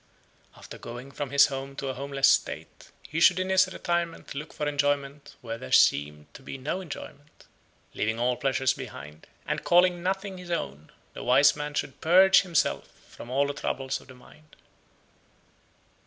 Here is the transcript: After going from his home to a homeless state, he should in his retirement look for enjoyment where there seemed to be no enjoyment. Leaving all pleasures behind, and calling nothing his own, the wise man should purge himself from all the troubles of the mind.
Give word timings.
After 0.55 0.79
going 0.79 1.11
from 1.11 1.29
his 1.29 1.45
home 1.45 1.75
to 1.75 1.89
a 1.89 1.93
homeless 1.93 2.27
state, 2.27 2.89
he 3.07 3.19
should 3.19 3.37
in 3.39 3.49
his 3.49 3.71
retirement 3.71 4.33
look 4.33 4.51
for 4.51 4.67
enjoyment 4.67 5.35
where 5.41 5.59
there 5.59 5.71
seemed 5.71 6.25
to 6.33 6.41
be 6.41 6.57
no 6.57 6.81
enjoyment. 6.81 7.45
Leaving 7.93 8.17
all 8.19 8.35
pleasures 8.35 8.73
behind, 8.73 9.27
and 9.45 9.63
calling 9.63 10.01
nothing 10.01 10.39
his 10.39 10.49
own, 10.49 10.91
the 11.13 11.23
wise 11.23 11.55
man 11.55 11.75
should 11.75 12.01
purge 12.01 12.41
himself 12.41 12.87
from 13.09 13.29
all 13.29 13.45
the 13.45 13.53
troubles 13.53 14.01
of 14.01 14.07
the 14.07 14.15
mind. 14.15 14.55